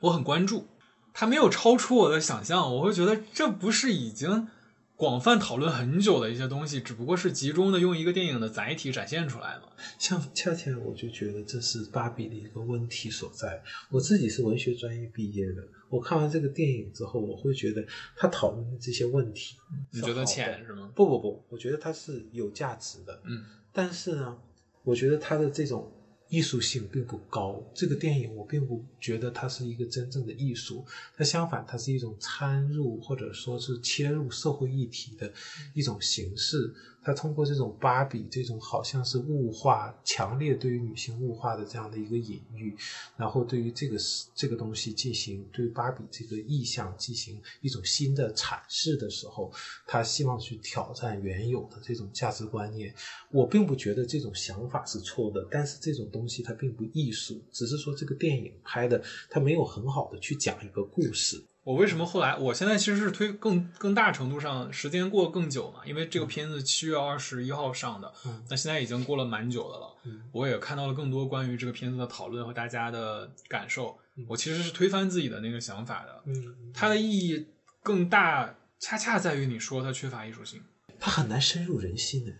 [0.00, 0.66] 我很关注，
[1.12, 4.48] 它没有超出我的想象，我会觉得这不是已经
[4.94, 9.62] 广泛讨论很久的一些东西，只不过是集中的用一个电影的载体展现出来嘛。
[9.98, 13.62] 像恰恰我就觉得这是芭比的一个问题所在。
[13.90, 17.84] 我自己是文学专业毕业的，我看完这个电影之后，我会觉得
[18.16, 19.56] 他讨论的这些问题，
[19.92, 20.64] 你觉得浅？
[20.66, 20.90] 是吗？
[20.94, 23.20] 不不不，我觉得它是有价值的。
[23.24, 24.36] 嗯，但是呢，
[24.82, 25.92] 我觉得它的这种
[26.28, 27.62] 艺术性并不高。
[27.74, 30.84] 这个电影我并不觉得它是一个真正的艺术，
[31.16, 35.32] 它相反，它是一种掺入或者说是切入社会议题的
[35.72, 36.72] 一种形式。
[37.08, 42.76] 他通过这种芭比这种好像是物化、强烈对于女性物化的这样的一个隐喻，
[43.16, 43.96] 然后对于这个
[44.34, 49.50] 这个东西进行对芭比这个意象进行一种新的阐释的时候，
[49.86, 52.94] 他希望去挑战原有的这种价值观念。
[53.30, 61.42] 我并不觉得这种想法是错的，但是这种东西它并不艺术，只是说这个电影拍的它没有很好的去讲一个故事。
[61.68, 62.34] 我为什么后来？
[62.34, 69.94] 我现在其实是推更更大程度上时间过更久嘛，因为这个片子七月二十一号上的，嗯那现在已经过了蛮久的了。
[70.04, 74.24] 嗯我也看到了更多关于这个片子的讨论和大家的感受嗯。
[74.26, 77.46] 我其实是推翻自己的那个想法的，嗯，它的意义
[77.82, 80.62] 更大，恰恰在于你说它缺乏艺术性，
[80.98, 82.32] 它很难深入人心的。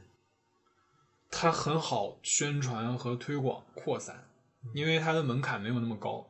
[1.30, 4.26] 它很好宣传和推广扩散，
[4.72, 6.27] 因为它的门槛没有那么高。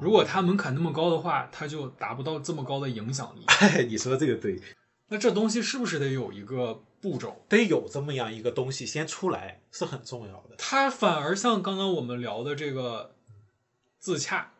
[0.00, 3.44] 如果它门槛那么高的话，它就达不到这么高的影响力。
[3.88, 4.60] 你说这个对，
[5.08, 7.44] 那这东西是不是得有一个步骤？
[7.48, 10.56] 得有这么样一个东西先出来是很重要的。
[10.58, 13.14] 它反而像刚刚我们聊的这个
[13.98, 14.52] 自洽，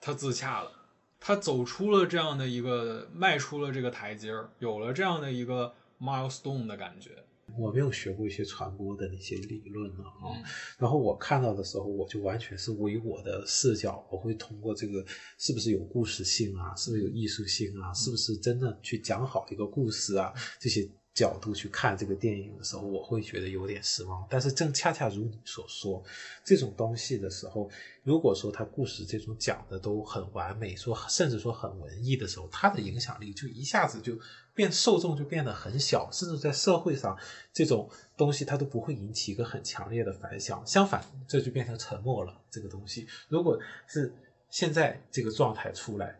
[0.00, 0.72] 他自洽了，
[1.20, 7.24] 他走出了这样的一个，迈出了这个台阶儿，有了这样的一个 milestone 的感觉。
[7.58, 10.42] 我没有学过一些传播的那些理论了啊，嗯。
[10.78, 15.04] 然后我看到的时候，我就完全是以我的视角，我会通过这个
[15.38, 24.26] 是不是有故事性啊，是不是有艺术性啊，是不是真的去讲好一个故事啊，这些角度去看这个电影的时候，我会觉得有点失望。
[24.30, 26.02] 但是正恰恰如你所说，
[26.42, 27.70] 这种东西的时候，
[28.02, 34.18] 如果说它故事这种讲的都很完美，说甚至说很文艺的时候，它的影响力就一下子就
[34.54, 37.18] 变受众就变得很小，甚至在社会上
[37.52, 40.66] 这种东西它都不会引起一个很强烈的反响。
[40.66, 42.40] 相反，这就变成沉默了。
[42.50, 44.14] 这个东西，如果是
[44.48, 46.18] 现在这个状态出来，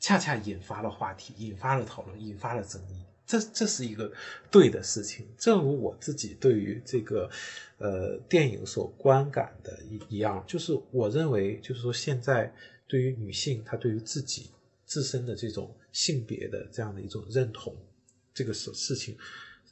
[0.00, 3.04] 恰恰引发了话题，引发了讨论，引发了争议。
[3.26, 4.12] 这这是一个
[4.52, 7.28] 对的事情，正如我自己对于这个
[7.78, 12.54] 呃电影所观感的一一样，就是我认为，就是说现在
[12.86, 14.50] 对于女性，她对于自己
[14.84, 17.76] 自身的这种性别的这样的一种认同，
[18.32, 19.18] 这个事事情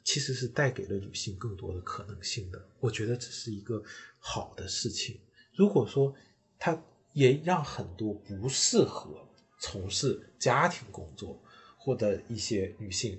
[0.03, 2.61] 其实是带给了女性更多的可能性的。
[2.81, 3.81] 我觉得这是一个
[4.19, 5.17] 好的事情。
[5.53, 6.13] 如果说
[6.59, 6.77] 它
[7.13, 9.25] 也让很多不适合
[9.61, 11.41] 从事家庭工作
[11.77, 13.17] 或者一些女性。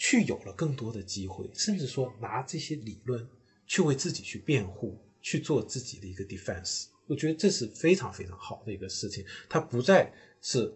[0.00, 3.28] 去有了更多的机会，甚至说拿这些理论
[3.66, 9.22] 去为自己去辩护，去做自己的一个 defense，我觉得这是非常非常好的一个事情。
[9.46, 10.10] 它不再
[10.40, 10.72] 是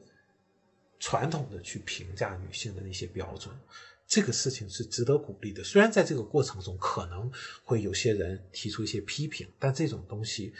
[1.00, 3.58] 传统的去评价女性的那些标准，
[4.06, 5.64] 这个事情是值得鼓励的。
[5.64, 7.32] 虽然在这个过程中可能
[7.62, 10.52] 会有些人提出一些批评，但这种东西，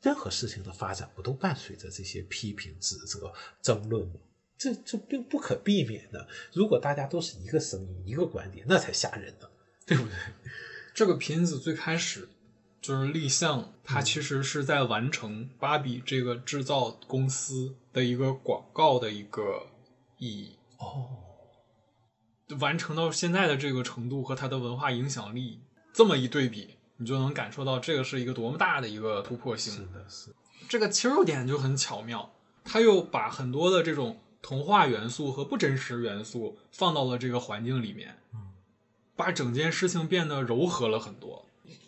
[0.00, 4.14] 任何事情的发展不都伴随着这些批评、指责、争论吗？
[4.58, 6.26] 这这并不可避免的。
[6.52, 9.48] 如果大家都是一个声音、一个观点，那才吓人呢，
[9.86, 10.12] 对不对？
[10.92, 12.28] 这个片子最开始
[12.80, 19.68] 就是立项，它其实是在完成芭比这个制造公司的一个广告的一个
[20.18, 20.58] 意义。
[20.78, 21.08] 哦，
[22.58, 25.60] 完成到现在的这个程度和它的文化影响力
[25.92, 29.72] 这么一对比，你就能感受到这个是一个多么大的一个突破性。
[29.72, 30.34] 是的，是。
[30.68, 32.32] 这个切入点就很巧妙，
[32.64, 38.52] 它又把很多的这种童话元素和不真实元素放到了这个环境里面，嗯，
[39.16, 41.44] 把整件事情变得柔和了很多。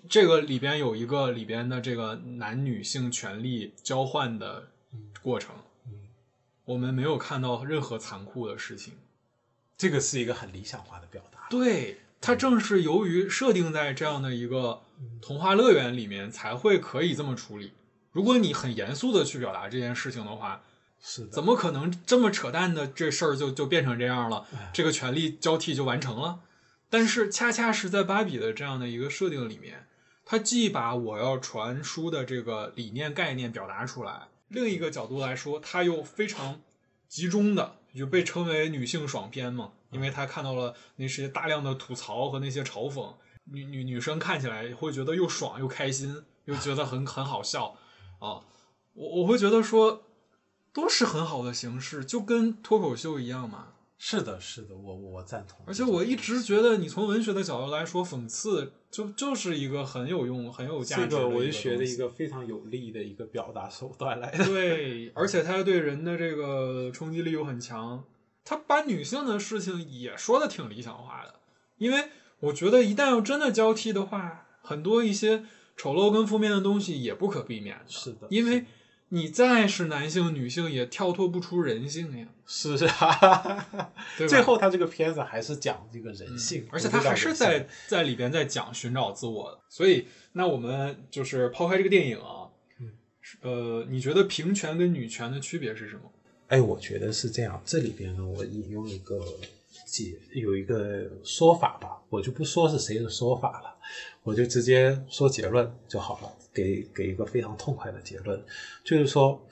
[0.09, 4.69] 这个里边有一个里边的这个男女性权利交换的
[5.23, 5.55] 过程，
[5.87, 5.93] 嗯，
[6.65, 8.95] 我们没有看到任何残酷的事情。
[9.79, 11.47] 这个是一个很理想化的表达。
[11.49, 14.83] 对，它正是由于设定在这样的一个
[15.23, 17.73] 童话乐园里面，才会可以这么处理。
[18.13, 20.63] 如果你很严肃的去表达这件事情的话，
[21.03, 24.47] 是的，怎么可能这么扯淡的这事儿就就变成这样了？
[24.53, 26.41] 哎这个权力交替就完成了。
[26.89, 29.87] 但是恰恰是在芭比的这样的一个设定里面，
[30.25, 36.61] 它既把我要传输的这个理念概念表达出来，另一个角度来说，它又非常
[37.09, 47.77] 集中的就被称为女性爽片嘛，因为它看到了那些大量的吐槽和那些嘲讽，女女女生看起来会觉得又爽又开心，又觉得很很好笑
[48.19, 48.43] 啊。
[48.95, 50.03] 我我会觉得说，
[50.73, 53.69] 都是很好的形式，就跟脱口秀一样嘛。
[54.03, 55.59] 是的，是的，我我赞同。
[55.67, 64.43] 而且我一直觉得，你从文学的角度来说，讽刺就就是一个很有用、很有价值这个的文学的一个非常有力的一个表达手段来的。
[64.47, 68.03] 对，而且它对人的这个冲击力又很强。
[68.43, 71.35] 他把女性的事情也说的挺理想化的，
[71.77, 72.09] 因为
[72.41, 75.45] 我觉得一旦要真的交替的话，很多一些
[75.77, 77.85] 丑陋跟负面的东西也不可避免的。
[77.87, 78.65] 是的，因为
[79.13, 83.93] 你再是男性、女性，也跳脱不出人性呀，是啊？
[84.29, 92.47] 最后他这个片子还是讲这个人性，而且他还是在在里边在讲寻找自我的，所以那我们就是抛开这个电影啊，
[92.79, 92.93] 嗯
[93.43, 96.03] 呃，你觉得平权跟女权的区别是什么？
[96.47, 97.61] 哎，我觉得是这样。
[97.65, 99.21] 这里边呢，我引用一个
[99.87, 103.77] 解有一个说法吧，我就不说是谁的说法了，
[104.23, 108.43] 我就直接说结论就好了，给给一个非常痛快的结论，
[108.85, 109.43] 就是说，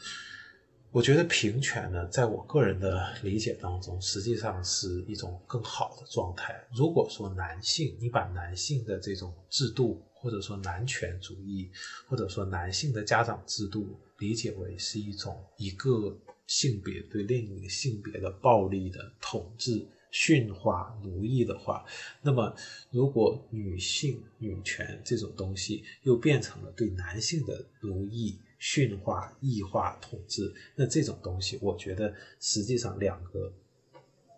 [0.90, 6.54] 我觉得平权呢，在我个人的理解当中，实际上是一种更好的状态。
[6.74, 11.70] 如果说男性，你把男性的这种制度，或者说男权主义，
[12.06, 16.14] 或者说男性的家长制度，理解为是一种一个
[16.46, 21.84] 性别对另一个性别的暴力的统治、驯化、奴役的话，
[22.22, 22.54] 那么
[22.90, 33.52] 如果女性女权这种东西又变成了对男性的奴役、驯化、异化、统治，那这种东西，我觉得实际上两个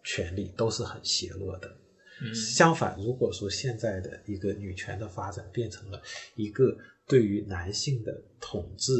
[0.02, 1.76] 权利都是很邪恶的。
[2.22, 6.02] 嗯相反，如果说现在的一个女权的发展变成了
[6.34, 8.92] 一个对于男性的统治、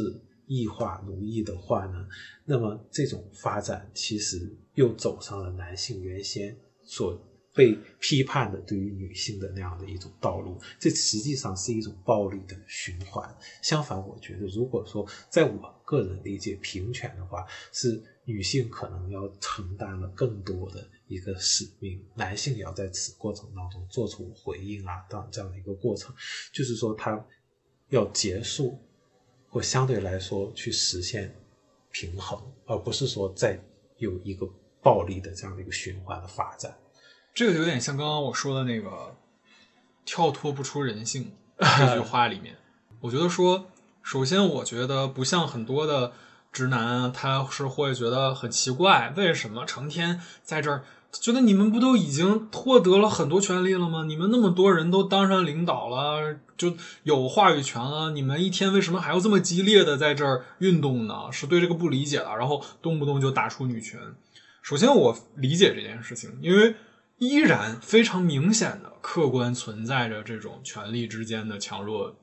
[0.51, 2.05] 异化、奴役的话呢，
[2.43, 7.17] 那么这种发展其实又走上了男性原先所
[7.53, 13.33] 被批判的对于女性的那样的一种道路，这实际上是一种暴力的循环。
[13.61, 26.13] 相反，我觉得如果说在我个人理解平权的话，是女性可能要承担了更多的一个使命，男性也要在此过程当中做出回应啊，当这样的一个过程，
[26.51, 27.25] 就是说他
[27.89, 28.77] 要结束
[29.51, 31.35] 或相对来说去实现
[31.91, 33.59] 平衡，而不是说再
[33.97, 34.47] 有一个
[34.81, 36.73] 暴力的这样的一个循环的发展。
[37.33, 39.15] 这个有点像刚刚我说的那个
[40.05, 42.55] “跳脱不出人性 ”这句话里面。
[43.01, 43.67] 我觉得说，
[44.01, 46.13] 首先我觉得不像很多的
[46.51, 50.85] 直男啊，他是会觉得很奇怪，为什么成天在这儿？
[51.11, 54.05] 觉得你们不都已经获得了很多权利了吗？
[54.05, 61.31] 你们那么多人都当上领导了，就有话语权了，你们一天为什么还要这么激烈的在这儿运动呢？
[61.31, 63.99] 是对这个不理解了，然后动不动就打出女权。
[64.61, 66.75] 首先，我理解这件事情，因为
[67.17, 72.15] 依然非常明显的客观存在着这种权力之间的强弱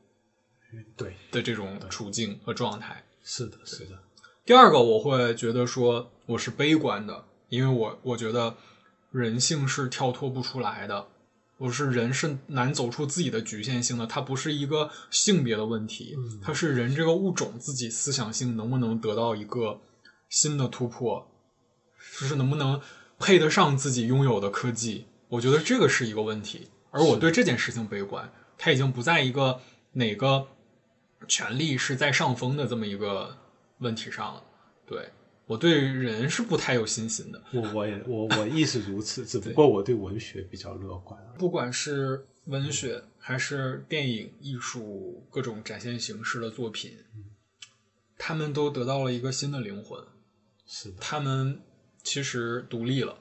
[0.96, 3.05] 对，的这种处境和状态。
[3.22, 3.98] 是的，是的，
[4.46, 8.55] 第二个，我会觉得说我是悲观的，因为我我觉得
[9.11, 11.07] 人性是跳脱不出来的，
[11.57, 16.40] 我是人是难走出自己的局限性的，它不是一个性别的问题，嗯。
[16.42, 19.81] 它是人这个物种自己思想性能不能得到一个
[20.29, 21.27] 新的突破，
[22.21, 22.81] 就是能不能
[23.18, 29.61] 配得上自己拥有的科技，我觉得这个是一个问题，而我对这件事情悲观，它已经不在一个
[29.92, 30.47] 哪个
[31.27, 33.38] 权力是在上风的这么一个
[33.79, 34.42] 问题上了。
[34.87, 35.11] 对
[35.48, 41.18] 我对人是不太有信心的，我我也我我亦是如此，只不过我对文学比较乐观。
[41.38, 46.98] 不管是文学还是电影、艺术各种展现形式的作品，
[48.18, 49.98] 他们都得到了一个新的灵魂。
[50.66, 51.62] 是的，他们
[52.02, 53.18] 其实独立了，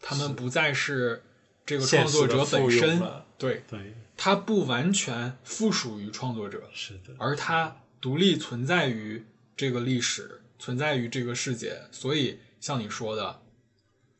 [0.00, 1.22] 他们不再是
[1.64, 3.02] 这个创作者本身，
[3.38, 9.24] 对，对，他不完全附属于创作者，是的，而他独立存在于
[9.56, 11.80] 这个历史，存在于这个世界。
[11.90, 13.40] 所以，像你说的，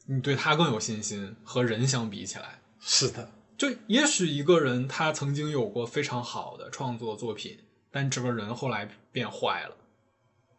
[0.07, 7.59] 你对他更有信心，和人相比起来，是的，就也许一个人他曾经有过非常好的创作作品，
[7.93, 9.77] 但这个人后来变坏了，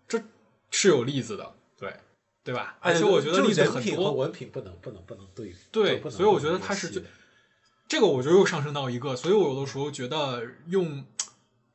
[0.07, 0.23] 这
[0.69, 1.93] 是有例子的，对
[2.43, 2.77] 对吧？
[2.79, 7.01] 而且我觉得例子很多，文品不能不能不能对对，所以我觉得他是就
[7.88, 11.03] 这个我就又上升到一个，所以我有的时候觉得用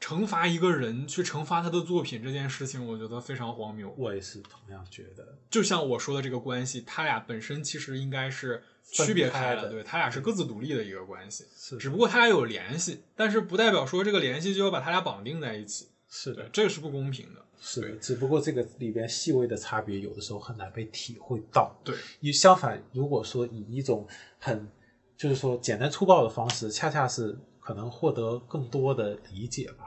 [0.06, 3.92] 惩罚一个人去惩罚他的作品这件事情，我觉得非常荒谬。
[3.98, 15.88] 我也是同样觉得，就像我说的这个关系，他俩本身其实应该是区别开的，对他俩是各自独立的一个关系，是只不过他俩有联系，但是不代表说这个联系就要把他俩绑定在一起。
[16.08, 17.44] 是的，这个是不公平的。
[17.60, 21.76] 是的，只不过这个里边细微的差别，有的时候很难被体会到。
[21.82, 24.06] 对，你相反，如果说以一种
[24.38, 24.70] 很
[25.16, 29.85] 就是说简单粗暴的方式，恰恰是可能获得更多的理解吧。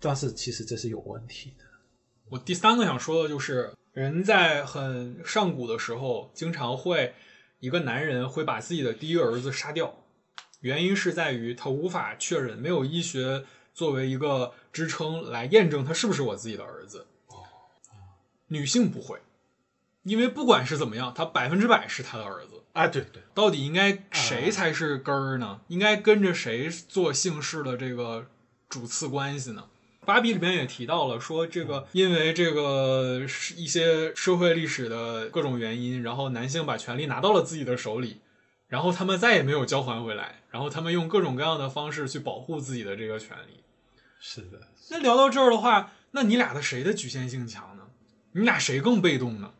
[0.00, 1.64] 但是其实这是有问题的。
[2.30, 7.14] 我第三个想说的就是，人在很上古的时候，经常会
[7.58, 10.04] 一个男人会把自己的第一个儿子杀掉，
[10.60, 17.06] 原因是在于他无法确认，没有医学作为一个支撑来验证他是不是我自己的儿子。
[18.48, 19.20] 女性不会，
[20.04, 22.62] 因为不管是怎么样，他百分之百是他的儿子。
[22.72, 25.60] 啊，对对，到底应该谁才是根儿呢？
[25.68, 28.26] 应该跟着谁做姓氏的这个
[28.68, 29.68] 主次关系呢？
[30.08, 33.26] 芭比里面也提到了，说这个因为这个
[33.58, 38.22] 一些社会历史的各种原因，然后男性把权力拿到了自己的手里，
[38.68, 43.60] 然后他们再也没有交还回来，然后他们用各种各样的方式去保护自己的这个权利。
[44.18, 47.88] 是的，那聊到这儿的话，那你俩的谁的局限性强呢？
[48.32, 49.52] 你俩谁更被动呢？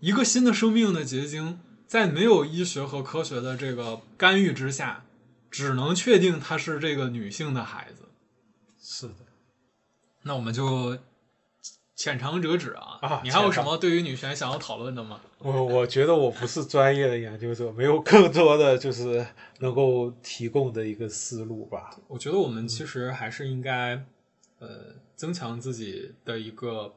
[0.00, 1.60] 一个新的生命的结晶。
[1.86, 5.04] 在没有医学和科学的这个干预之下，
[5.50, 8.08] 只能确定她是这个女性的孩子。
[8.82, 9.25] 是的，
[10.26, 10.98] 那我们就
[11.94, 12.98] 浅尝辄止啊。
[13.00, 15.20] 啊，你还有什么对于女权想要讨论的吗？
[15.38, 19.24] 我我觉得我不是专业的研究者，没有更多的就是
[19.60, 21.96] 能够提供的一个思路吧。
[22.08, 24.04] 我觉得我们其实还是应该
[24.58, 26.94] 呃增强自己的一个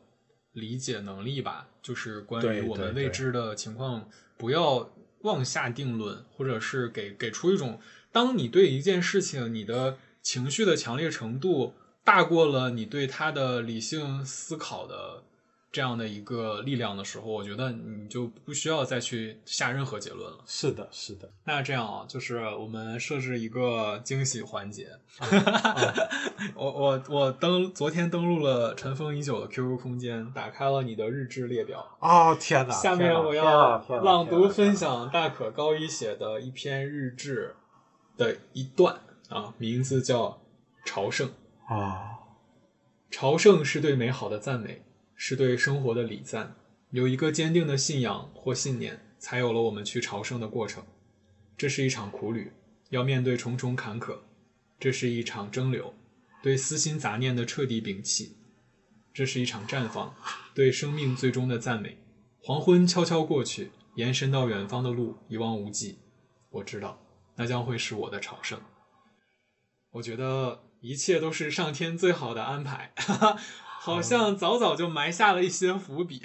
[0.53, 4.09] 理解能力吧，就是关于我们未知的情况。
[4.37, 4.89] 不要
[5.21, 7.79] 妄下定论，或者是给给出一种，
[8.11, 11.73] 当你对一件事情你的情绪的强烈程度
[12.09, 15.23] 大过了你对他的理性思考的。
[15.71, 20.39] 这样的一个力量的时候，我觉得你就不需要再去下任何结论了。
[20.47, 21.29] 是的，是的。
[21.43, 24.87] 那这样啊，就是我们设置一个惊喜环节。
[26.57, 31.87] 我我我登昨天登录了尘封已久的 QQ 空间，打开了你的日志列表。
[31.99, 32.73] 哦天哪！
[32.73, 37.55] 下面我要朗读分享大可高一写的一篇日志
[38.17, 38.99] 的一段
[39.29, 40.23] 啊，名字叫
[40.83, 41.27] 《朝圣》
[41.69, 42.19] 啊。
[43.09, 44.83] 朝圣是对美好的赞美。
[45.21, 46.55] 是对生活的礼赞，
[46.91, 50.81] 有一个坚定的信仰或信念，才有了我们去朝圣的过程。
[51.57, 52.53] 这是一场苦旅，
[52.89, 54.17] 要面对重重坎坷；
[54.79, 55.91] 这是一场蒸馏，
[56.41, 58.37] 对私心杂念的彻底摒弃；
[59.13, 60.15] 这是一场绽放，
[60.55, 61.97] 对生命最终的赞美。
[62.41, 65.99] 黄昏悄悄过去，延伸到远方的路一望无际。
[66.49, 66.97] 我知道，
[67.35, 68.57] 那将会是我的朝圣。
[69.91, 72.93] 我觉得一切都是上天最好的安排。
[73.81, 76.21] 好像早早就埋下了一些伏笔，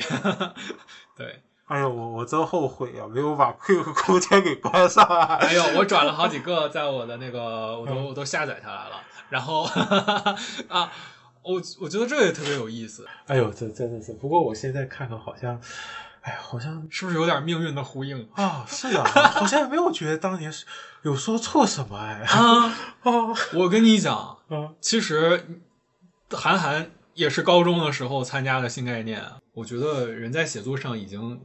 [1.17, 1.43] 对。
[1.67, 5.03] 哎呦，我我真后悔啊，没有把 QQ 空间给关上。
[5.05, 9.01] 哎呦，我转了好几个，在我的那个，我都我都下载下来了。
[9.31, 9.63] 然后
[10.69, 10.93] 啊，
[11.43, 13.07] 我我觉得这也特别有意思。
[13.29, 14.13] 哎呦，这真的是。
[14.13, 15.59] 不过我现在看看，好像，
[16.25, 18.65] 哎呀，好像是不是有点命运的呼应啊？
[18.69, 20.67] 是啊，好像也没有觉得当年是
[21.03, 22.25] 有说错什么哎。
[22.25, 22.67] 啊
[23.03, 23.13] 啊！
[23.55, 24.15] 我跟你讲，
[24.49, 25.63] 啊其实
[26.31, 26.91] 韩寒。
[27.15, 31.41] 也是高中的时候参加的新概念，我觉得人在写作上已经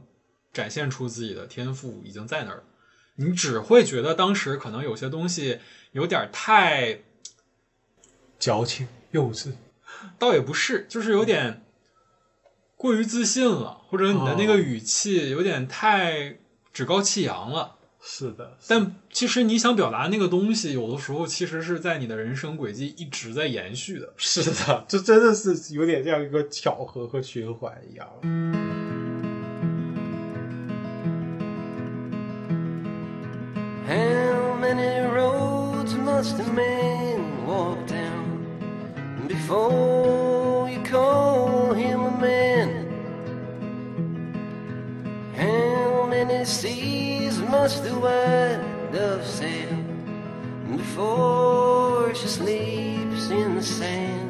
[0.52, 2.64] 展现出自己的天赋，已经在那儿。
[3.14, 5.60] 你只会觉得当时可能有些东西
[5.92, 7.02] 有点太
[8.36, 9.52] 矫情、幼稚，
[10.18, 11.62] 倒也不是，就是有点
[12.80, 16.38] 过于自信了，或者你的那个语气有点太
[16.72, 17.76] 趾高气扬了。
[18.00, 24.14] 是的，但其实你想表达那个东西，有的时候其实是在你的人生轨迹一直在延续的。
[24.16, 28.08] 是的，这真的是有点像一个巧合和循环一样。
[36.20, 36.40] must
[47.80, 49.72] the white dove sail
[50.76, 54.29] before she sleeps in the sand?